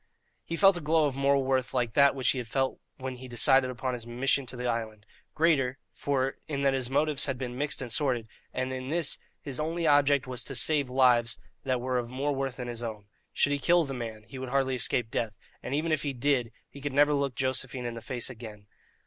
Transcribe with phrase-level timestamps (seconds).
[0.43, 3.27] He felt a glow of moral worth like that which he had felt when he
[3.27, 7.55] decided upon his mission to the island greater, for in that his motives had been
[7.55, 11.99] mixed and sordid, and in this his only object was to save lives that were
[11.99, 13.09] of more worth than his own.
[13.31, 16.51] Should he kill the man, he would hardly escape death, and even if he did,
[16.67, 18.65] he could never look Josephine in the face again.